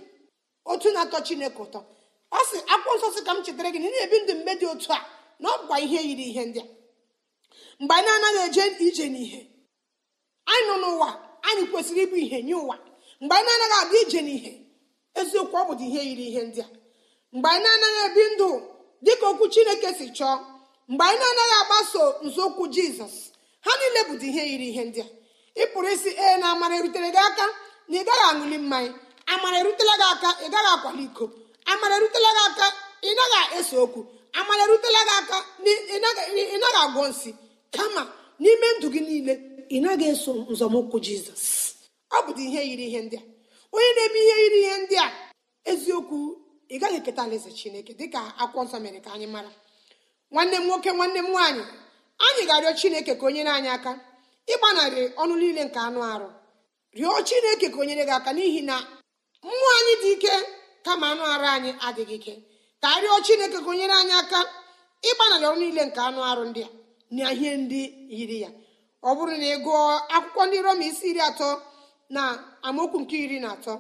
Otu 0.71 0.89
na-atọ 0.95 1.19
chineke 1.27 1.61
ụtọ. 1.65 1.81
Ọ 2.39 2.41
sị 2.51 2.59
akwụkwọ 2.75 2.95
nsọ 2.99 3.09
sị 3.15 3.21
ka 3.27 3.33
m 3.37 3.43
chetara 3.45 3.71
gị 3.75 3.79
na 3.83 3.87
ị 3.89 3.91
na-ebi 3.95 4.17
ndụ 4.23 4.33
mgbe 4.39 4.53
dị 4.61 4.67
otu 4.73 4.89
a 4.93 4.99
na 5.43 5.47
ọ 5.51 5.57
bụkwa 5.61 5.77
ihe 5.85 5.99
yiri 6.09 6.25
ihe 6.31 6.43
ndị 6.49 6.61
a. 6.61 6.67
Mgbe 7.81 7.95
anyị 7.99 8.07
na-anaghị 8.07 8.41
eje 8.47 8.65
ije 8.87 9.05
n'ihe 9.15 9.41
anyị 10.53 10.63
nọ 10.69 10.75
n'ụwa 10.83 11.09
anyị 11.49 11.63
kwesịrị 11.71 12.03
ịbụ 12.07 12.17
ihe 12.25 12.39
nye 12.47 12.55
ụwa. 12.63 12.77
Mgbe 13.23 13.35
anyị 13.39 13.47
na-anaghị 13.59 13.77
aga 13.83 13.97
ije 14.05 14.21
n'ihe 14.27 14.53
eziokwu 15.21 15.57
ọ 15.61 15.67
bụdị 15.69 15.85
ihe 15.91 16.01
yiri 16.09 16.25
ihe 16.31 16.43
ndị 16.49 16.61
a. 16.67 16.69
Mgbe 17.35 17.49
anyị 17.55 17.63
na-anaghị 17.65 18.01
ebi 18.07 18.23
ndụ 18.35 18.49
dịka 19.05 19.27
okwu 19.33 19.45
chineke 19.53 19.89
si 19.99 20.07
chọọ 20.17 20.35
mgbe 20.91 21.05
anyị 21.09 21.19
na-anaghị 21.23 21.55
agbaso 21.63 22.03
nzọụkwụ 22.27 22.65
jizọs 22.75 23.15
ha 23.65 23.71
niile 23.79 24.01
bụdị 24.09 24.27
ihe 24.31 24.43
yiri 24.51 24.67
ihe 24.73 24.83
ndị 24.89 25.01
a. 25.07 25.09
Ị 25.61 25.65
pụrụ 25.73 25.89
isi 25.97 26.11
ee 26.25 26.37
na 26.41 26.47
amara 26.53 26.75
erutere 26.79 27.09
gị 27.15 27.21
aka 27.29 27.45
na 27.89 27.97
ị 28.01 28.05
gaghị 28.07 28.25
aṅụli 28.31 28.59
mmanya. 28.65 28.93
Amara 29.33 29.57
erutela 29.61 29.95
gị 30.01 30.07
aka 30.15 30.29
ị 30.45 30.49
gaghị 30.55 30.71
akwali 30.75 31.03
iko. 31.09 31.25
Amara 31.73 31.95
erutela 31.99 32.31
gị 32.37 32.43
aka 32.49 32.67
ị 33.03 33.11
naghị 33.19 33.41
ese 33.59 33.77
okwu. 33.85 34.01
Amara 34.39 34.63
erutela 34.67 35.01
gị 35.09 35.15
aka 35.21 35.37
ị 35.95 35.97
naghị 36.61 36.79
agwọ 36.85 37.03
nsị. 37.11 37.31
Kama 37.75 38.03
n'ime 38.43 38.67
ndụ 38.79 38.87
gị 38.95 39.01
niile 39.09 39.35
ị 39.75 39.77
naghị 39.85 40.05
eso 40.13 40.33
nzọmụkwụ 40.53 40.97
jizọs. 41.07 41.45
Ọ 42.11 42.19
bụdị 42.27 42.43
ihe 42.49 42.61
yiri 42.69 42.85
ihe 42.89 43.01
ndị 43.07 43.17
a. 43.17 43.23
Onye 43.75 43.91
na-eme 43.97 44.19
ihe 44.25 44.35
yiri 44.43 44.59
ihe 44.65 44.77
ndị 44.83 44.97
a 45.05 45.07
eziokwu 45.71 46.19
ị 46.75 46.77
gaghị 46.81 46.97
eketa 47.01 47.23
alaeze 47.25 47.51
chineke 47.59 47.93
dịka 47.99 48.21
akwụkwọ 48.43 48.61
nsọ 48.67 48.77
mere 48.85 49.01
ka 49.05 49.11
anyị 49.15 49.27
mara. 49.35 49.51
Nwanne 50.33 50.57
m 50.61 50.65
nwoke 50.67 50.91
nwanne 50.97 51.19
m 51.23 51.29
nwaanyị 51.33 51.65
anyị 52.27 52.43
ga-arịọ 52.49 52.73
chineke 52.81 53.13
ka 53.21 53.25
o 53.27 53.29
anyị 53.29 53.69
aka 53.77 53.93
ịgbanarị 54.53 55.03
ọnụ 55.23 55.35
niile 55.41 55.63
nke 55.69 55.79
anụ 55.89 56.01
arụ. 56.13 56.29
Rịọ 56.99 57.11
chineke 57.29 57.67
ka 57.73 57.79
o 57.81 57.85
nyere 57.87 58.05
gị 58.09 58.15
aka 58.19 58.31
n'ihi 58.37 58.61
na 58.69 58.77
mmụọ 59.47 59.69
anyị 59.79 59.95
dị 60.03 60.11
ike. 60.17 60.35
Kama 60.85 61.07
anụ 61.13 61.23
arụ 61.35 61.47
anyị 61.57 61.71
adịghị 61.87 62.15
ike 62.19 62.35
ka 62.83 62.87
arịọ 62.97 63.15
chineke 63.27 63.59
ka 63.65 63.71
o 63.71 63.75
nyere 63.79 63.95
anyị 64.03 64.13
aka 64.23 64.39
ịgbanarị 65.09 65.45
ọrụ 65.51 65.59
niile 65.63 65.83
nke 65.89 66.01
anụ 66.09 66.21
arụ 66.31 66.45
ndị 66.51 66.63
a 66.67 66.71
na 67.17 67.25
ihe 67.35 67.51
ndị 67.63 67.81
yiri 68.17 68.37
ya. 68.45 68.51
Ọ 69.09 69.11
bụrụ 69.17 69.35
na 69.41 69.47
ị 69.55 69.57
gụọ 69.65 69.79
akwụkwọ 70.17 70.43
ndị 70.47 70.59
roma 70.65 70.85
isi 70.91 71.07
iri 71.11 71.21
atọ 71.31 71.49
na 72.15 72.23
amaokwu 72.67 72.99
nke 73.03 73.17
iri 73.25 73.39
na 73.45 73.49
atọ 73.57 73.73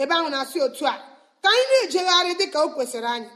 ebe 0.00 0.12
ahụ 0.18 0.28
na-asị 0.32 0.58
otu 0.66 0.84
a 0.92 0.94
ka 1.42 1.48
anyị 1.54 1.64
na-ejegharị 1.70 2.32
dịka 2.40 2.58
o 2.64 2.68
kwesịrị 2.74 3.08
anyị 3.16 3.30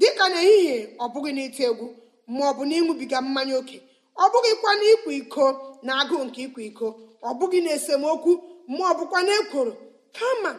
dịka 0.00 0.24
n'ehihie 0.32 0.76
ọ 1.02 1.04
bụghị 1.12 1.30
n'ite 1.36 1.62
egwu 1.70 1.86
ma 2.36 2.42
ọ 2.50 2.52
bụ 2.56 2.62
na 2.68 2.74
ịṅụbiga 2.80 3.18
mmanya 3.24 3.54
oke. 3.60 3.76
Ọ 4.22 4.24
bụghịkwa 4.32 4.70
na 4.78 4.84
ịkwa 4.94 5.12
iko 5.20 5.44
na 5.86 5.92
agụụ 6.00 6.22
nke 6.26 6.40
ịkwa 6.46 6.62
iko 6.70 6.86
ọ 7.28 7.30
bụghị 7.38 7.58
na 7.64 7.70
esemokwu 7.76 8.32
ma 8.76 8.82
ọ 8.90 8.92
bụkwa 8.98 9.18
na 9.26 9.32
ekworo. 9.40 9.72
Kama 10.18 10.50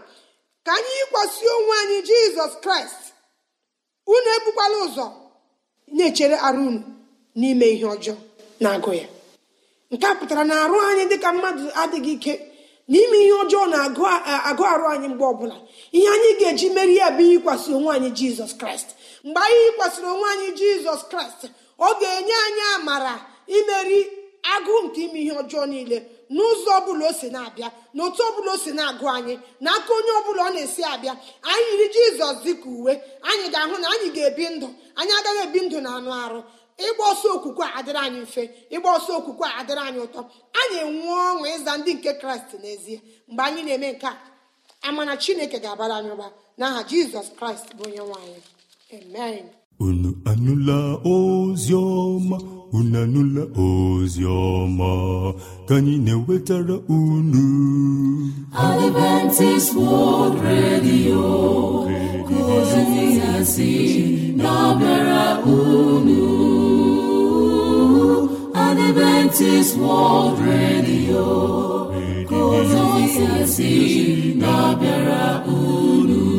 ka 0.65 0.71
anyị 0.77 0.91
yikwasị 0.99 1.45
onwe 1.55 1.73
anyị 1.81 1.97
jizọs 2.07 2.53
kraịst. 2.63 3.01
Unu 4.13 4.29
ebukwala 4.37 4.77
ụzọ 4.85 5.05
na-echere 5.95 6.35
arụ 6.47 6.61
unu 6.69 6.81
n'ime 7.39 7.65
ihe 7.75 7.85
ọjọọ 7.95 8.15
na-agụ 8.63 8.91
ya. 8.99 9.07
Nke 9.91 10.05
a 10.11 10.13
pụtara 10.19 10.43
na 10.49 10.55
arụ 10.63 10.75
anyị 10.89 11.03
dịka 11.11 11.29
mmadụ 11.35 11.65
adịghị 11.81 12.11
ike 12.17 12.33
n'ime 12.91 13.17
ihe 13.25 13.35
ọjọọ 13.43 13.63
na-agụ 13.73 14.63
arụ 14.73 14.85
anyị 14.93 15.07
mgbe 15.11 15.25
ọbụla. 15.33 15.55
Ihe 15.97 16.07
anyị 16.15 16.29
ga-eji 16.39 16.67
meri 16.75 16.95
ya 17.01 17.07
bụ 17.17 17.21
yikwasị 17.31 17.69
onwe 17.77 17.91
anyị 17.95 18.09
jizọs 18.17 18.51
kraịst. 18.59 18.89
Mgbe 19.25 19.39
anyị 19.45 19.59
yikwasịrị 19.67 20.07
onwe 20.13 20.27
anyị 20.33 20.47
jizọs 20.59 21.01
kraịst 21.11 21.41
ọ 21.79 21.87
ga-enye 21.99 22.35
anyị 22.47 22.63
amara 22.75 23.15
imeri 23.57 23.99
agụụ 24.53 24.77
nke 24.85 24.99
ime 25.05 25.19
ihe 25.23 25.33
ọjọọ 25.41 25.63
niile 25.71 25.97
n'ụzọ 26.35 26.69
ọbụla 26.79 27.03
o 27.09 27.13
si 27.19 27.27
na-abịa 27.35 27.69
n'otu 27.95 28.21
ọbụla 28.29 28.51
o 28.53 28.57
si 28.63 28.71
na-agụ 28.77 29.05
anyị 29.17 29.33
n'aka 29.63 29.91
onye 29.97 30.11
ọbụla 30.19 30.41
ọ 30.47 30.49
na-esi 30.55 30.81
abịa 30.93 31.13
anyị 31.51 31.65
yiri 31.71 31.87
jizọs 31.95 32.37
dịka 32.45 32.69
uwe. 32.77 32.93
Anyị 33.29 33.45
ga-ahụ 33.53 33.75
na 33.81 33.87
anyị 33.93 34.07
ga-ebi 34.15 34.45
ndụ. 34.55 34.67
Anyị 34.99 35.11
agaghị 35.19 35.41
ebi 35.47 35.59
ndụ 35.65 35.77
na 35.85 35.89
anụ 35.97 36.11
arụ. 36.23 36.39
Ịgba 36.85 37.03
ọsọ 37.13 37.27
okwukwe 37.35 37.65
adịrị 37.77 37.99
anyị 38.05 38.19
mfe. 38.25 38.43
Ịgba 38.75 38.89
ọsọ 38.97 39.11
okwukwe 39.19 39.47
adịrị 39.59 39.81
anyị 39.87 39.99
ụtọ. 40.07 40.21
Anyị 40.59 40.75
enwe 40.85 41.11
ọṅụ 41.29 41.43
ịza 41.55 41.71
ndị 41.79 41.91
nke 41.97 42.11
kraịst 42.21 42.51
n'ezie. 42.61 42.97
Mgbe 43.29 43.41
anyị 43.47 43.61
na-eme 43.67 43.87
nke 43.93 44.07
a 44.07 44.13
amana 44.87 45.13
chineke 45.23 45.57
ga-abara 45.63 45.95
anyị 45.99 46.11
ụba 46.15 46.27
n'aha 46.59 46.79
jizọs 46.89 47.27
kraịst 47.37 47.67
bụ 47.77 47.83
onye 47.87 48.01
ọma? 48.05 48.17
Unu 52.77 54.23
ọma 54.25 54.91
ka 55.67 55.75
anyị 55.79 55.95
na-ewetara 56.05 56.77
unu. 56.99 57.45
Adventist 58.67 59.69
World 59.81 60.35
Radio 60.47 61.25
ka 62.27 62.37
ozi 62.55 62.81
ya 63.19 63.33
si 63.53 63.71
na-abịara 64.39 65.25
na-abịara 74.41 75.25
unu. 75.45 76.32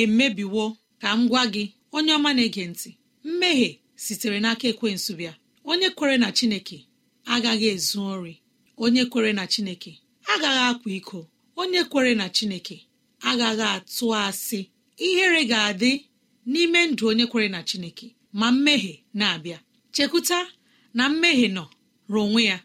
Emebiwo 0.00 0.64
ka 1.00 1.08
m 1.18 1.28
gwa 1.30 1.42
gị 1.52 1.64
onye 1.96 2.12
ọma 2.18 2.30
na-ege 2.36 2.64
ntị 2.72 2.90
mmehie 3.26 3.70
sitere 4.04 4.38
n'aka 4.42 4.66
ekwensu 4.72 5.12
bịa. 5.18 5.32
Onye 5.70 5.88
kwere 5.96 6.16
na 6.22 6.28
chineke 6.36 6.78
agaghị 7.32 7.66
ezu 7.74 7.98
ori. 8.14 8.34
Onye 8.84 9.02
kwere 9.12 9.30
na 9.38 9.44
chineke 9.52 9.92
agaghị 10.32 10.62
akwa 10.70 10.90
iko. 10.98 11.20
Onye 11.60 11.80
kwere 11.90 12.12
na 12.20 12.26
chineke 12.36 12.76
agaghị 13.30 13.62
atụ 13.74 14.06
asị. 14.24 14.60
Ihere 15.06 15.40
ga-adị 15.50 15.92
n'ime 16.50 16.80
ndụ 16.90 17.04
onye 17.10 17.26
kwere 17.32 17.48
na 17.54 17.60
chineke 17.68 18.06
ma 18.38 18.46
mmehie 18.54 18.94
na-abịa. 19.18 19.58
Chekwuta 19.94 20.38
na 20.96 21.04
mmehie 21.08 21.48
nọ 21.56 21.64
ruo 22.12 22.22
onwe 22.26 22.42
ya. 22.50 22.58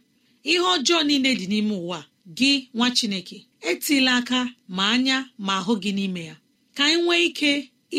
Ihe 0.49 0.59
ọjọọ 0.73 0.99
niile 1.07 1.31
dị 1.39 1.45
n'ime 1.51 1.75
ụwa 1.83 1.99
gị 2.37 2.51
nwa 2.75 2.87
chineke 2.97 3.37
etila 3.69 4.11
aka 4.19 4.39
ma 4.75 4.83
anya 4.93 5.17
ma 5.45 5.53
ahụ 5.59 5.73
gị 5.83 5.91
n'ime 5.97 6.21
ya. 6.29 6.35
Ka 6.79 6.85
anyị 6.85 7.01
nwee 7.03 7.23
ike 7.25 7.51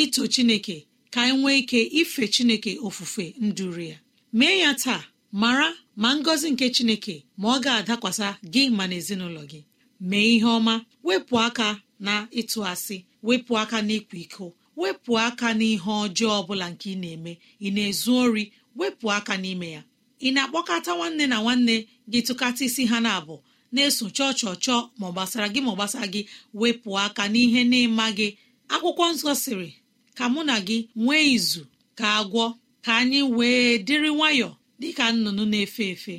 ito 0.02 0.22
chineke 0.26 0.76
ka 1.10 1.20
anyị 1.22 1.36
nwee 1.40 1.58
ike 1.58 1.80
ife 2.00 2.28
chineke 2.28 2.78
ofufe 2.82 3.34
nduru 3.40 3.82
ya. 3.82 3.98
Mee 4.32 4.58
ya 4.58 4.74
taa 4.74 5.04
mara 5.32 5.74
ma 5.96 6.16
ngọzi 6.16 6.50
nke 6.50 6.66
chineke 6.70 7.14
ma 7.40 7.48
ọ 7.56 7.60
ga-adakwasa 7.64 8.26
gị 8.52 8.62
ma 8.76 8.84
na 8.88 8.94
ezinụlọ 9.00 9.42
gị. 9.50 9.60
Mee 10.00 10.28
ihe 10.36 10.44
ọma 10.58 10.74
wepụ 11.06 11.34
aka 11.46 11.68
na 12.06 12.12
ịtụ 12.40 12.58
asị 12.72 12.96
wepụ 13.26 13.52
aka 13.62 13.78
na 13.86 13.92
ịkwa 13.98 14.18
iko 14.24 14.46
wepụ 14.80 15.12
aka 15.26 15.48
n'ihe 15.58 15.90
ọjọọ 16.04 16.32
ọbụla 16.40 16.66
nke 16.72 16.86
ị 16.94 16.98
na-eme. 17.02 17.32
Ị 17.60 17.68
na-ezu 17.74 18.10
ori 18.24 18.44
wepụ 18.78 19.06
aka 19.18 19.34
n'ime 19.42 19.68
ya. 19.76 19.82
Ị 20.20 20.28
na-akpọkọta 20.34 20.90
nwanne 20.96 21.24
na 21.32 21.36
nwanne 21.44 21.74
gị 22.10 22.20
tụkata 22.26 22.62
isi 22.66 22.82
ha 22.90 22.98
na-abụ 23.04 23.34
na-eso 23.74 24.04
chọọ 24.16 24.30
chọọ 24.40 24.54
chọọ 24.64 24.78
ma 24.98 25.04
ọ 25.08 25.12
gbasara 25.14 25.46
gị 25.52 25.60
ma 25.64 25.70
ọ 25.72 25.74
gbasara 25.78 26.06
gị 26.14 26.20
wepụ 26.60 26.90
aka 27.04 27.22
n'ihe 27.32 27.60
na-ịma 27.70 28.06
gị. 28.18 28.28
Akwụkwọ 28.74 29.04
nsọ 29.12 29.30
sịrị 29.42 29.70
ka 30.16 30.24
mụ 30.32 30.40
na 30.48 30.56
gị 30.66 30.78
nwee 31.02 31.24
izu 31.36 31.62
ka 31.98 32.06
agwọ 32.20 32.44
ka 32.84 32.92
anyị 33.00 33.20
wee 33.36 33.64
dịrị 33.86 34.10
nwayọọ 34.16 34.50
dịka 34.80 35.04
nnụnụ 35.14 35.42
na-efe 35.52 35.84
efe. 35.94 36.14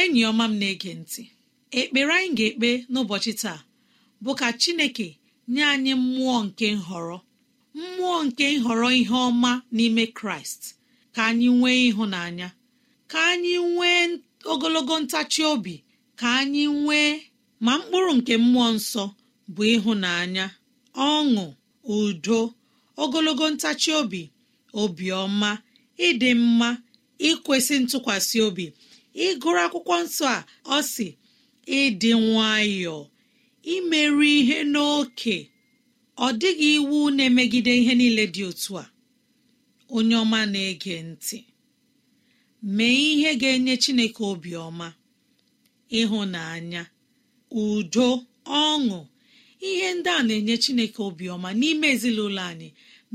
Enyi 0.00 0.20
ọma 0.30 0.44
m 0.50 0.54
na-ege 0.60 0.92
ntị 1.00 1.22
ekpere 1.80 2.12
anyị 2.18 2.32
ga-ekpe 2.38 2.70
n'ụbọchị 2.92 3.32
taa 3.42 3.60
bụ 4.22 4.30
ka 4.40 4.48
chineke 4.60 5.08
nye 5.52 5.62
anyị 5.72 5.92
mmụọ 6.02 6.36
nke 6.46 6.66
nhọrọ 6.80 7.18
mmụọ 7.78 8.16
nke 8.26 8.44
nhọrọ 8.60 8.88
ihe 9.00 9.16
ọma 9.28 9.52
n'ime 9.76 10.04
kraịst. 10.18 10.62
Ka 11.14 11.20
anyị 11.30 11.48
nwee 11.58 11.78
ịhụnanya 11.88 12.48
ka 13.10 13.18
anyị 13.32 13.54
nwee 13.74 14.00
ogologo 14.52 14.94
ntachi 15.02 15.42
obi 15.52 15.74
ka 16.20 16.28
anyị 16.40 16.64
nwee 16.82 17.10
ma 17.64 17.72
mkpụrụ 17.78 18.12
nke 18.18 18.34
mmụọ 18.44 18.66
nsọ 18.76 19.04
bụ 19.54 19.62
ịhụnanya 19.74 20.44
ọṅụ 21.10 21.44
udo 21.84 22.38
ogologo 23.02 23.44
ntachi 23.54 23.90
obi 24.00 24.22
obiọma 24.82 25.50
ịdị 26.06 26.30
mma 26.42 26.68
ikwesị 27.28 27.74
ntụkwasị 27.82 28.38
obi 28.46 28.64
ịgụrụ 29.26 29.58
akwụkwọ 29.66 29.94
nsọ 30.04 30.24
a 30.36 30.40
ọ 30.76 30.78
sị 30.92 31.06
ịdị 31.80 32.10
nwayọọ 32.26 33.00
imerụ 33.74 34.22
ihe 34.38 34.58
n'oke. 34.72 35.36
Ọ 36.16 36.28
dịghị 36.40 36.68
iwu 36.78 36.98
na-emegide 37.16 37.72
ihe 37.80 37.92
niile 38.00 38.24
dị 38.34 38.42
otu 38.50 38.72
a. 38.82 38.84
Onye 39.96 40.14
ọma 40.22 40.40
na-ege 40.52 40.94
ntị. 41.08 41.38
Mee 42.76 42.98
ihe 43.12 43.30
ga-enye 43.40 43.74
chineke 43.82 44.22
obiọma 44.32 44.88
ịhụnanya 46.00 46.82
udo 47.62 48.08
ọṅụ 48.62 48.98
ihe 49.68 49.88
ndị 49.96 50.10
a 50.18 50.22
na-enye 50.26 50.56
chineke 50.64 51.00
obiọma 51.08 51.48
n'ime 51.60 51.86
ezinụlọ 51.94 52.42
anyị. 52.50 52.68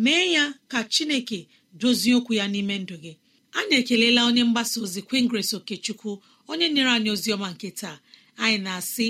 Mee 0.04 0.26
ya 0.36 0.44
ka 0.72 0.80
chineke 0.94 1.40
dozie 1.82 2.14
okwu 2.20 2.32
ya 2.40 2.46
n'ime 2.54 2.76
ndụ 2.84 2.96
gị. 3.04 3.14
Anyị 3.58 3.76
ekelela 3.82 4.22
onye 4.30 4.44
mgbasa 4.48 4.78
ozi 4.86 5.02
kwingres 5.08 5.50
okechukwu 5.58 6.12
onye 6.52 6.66
nyere 6.74 6.90
anyị 6.96 7.10
ozi 7.16 7.30
ọma 7.36 7.48
nke 7.54 7.70
taa. 7.80 7.98
Anyị 8.44 8.58
na-asị 8.66 9.08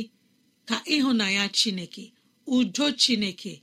ka 0.67 0.75
ịhụnanya 0.95 1.43
chineke 1.57 2.03
udo 2.55 2.85
chineke 3.01 3.53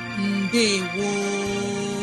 mbe 0.17 0.65
woo 0.95 2.00